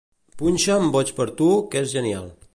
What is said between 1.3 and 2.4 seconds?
tu", que és genial.